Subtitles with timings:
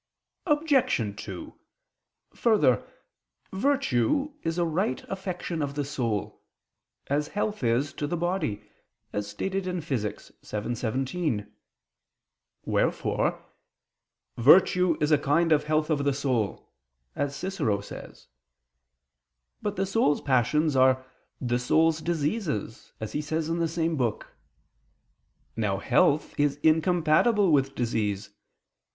[0.47, 1.15] Obj.
[1.23, 1.59] 2:
[2.33, 2.87] Further,
[3.53, 6.41] virtue is a right affection of the soul,
[7.05, 8.67] as health is to the body,
[9.13, 9.99] as stated Phys.
[9.99, 10.31] vii, text.
[10.41, 11.53] 17:
[12.65, 13.45] wherefore
[14.37, 16.73] "virtue is a kind of health of the soul,"
[17.15, 18.25] as Cicero says (Quaest.
[18.25, 18.25] Tusc.
[18.25, 19.61] iv).
[19.61, 21.05] But the soul's passions are
[21.39, 24.35] "the soul's diseases," as he says in the same book.
[25.55, 28.31] Now health is incompatible with disease.